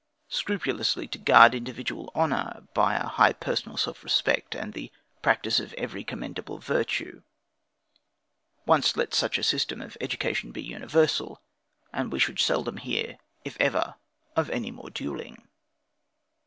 Scrupulously 0.29 1.07
to 1.09 1.19
guard 1.19 1.53
individual 1.53 2.11
honor, 2.15 2.67
by 2.73 2.95
a 2.95 3.05
high 3.05 3.33
personal 3.33 3.77
self 3.77 4.03
respect, 4.03 4.55
and 4.55 4.73
the 4.73 4.91
practice 5.21 5.59
of 5.59 5.73
every 5.75 6.03
commendable 6.03 6.57
virtue. 6.57 7.21
Once 8.65 8.97
let 8.97 9.13
such 9.13 9.37
a 9.37 9.43
system 9.43 9.79
of 9.79 9.95
education 10.01 10.51
be 10.51 10.63
universal, 10.63 11.43
and 11.93 12.11
we 12.11 12.17
should 12.17 12.39
seldom 12.39 12.77
hear, 12.77 13.19
if 13.45 13.55
ever, 13.61 13.93
of 14.35 14.49
any 14.49 14.71
more 14.71 14.89
duelling. 14.89 15.47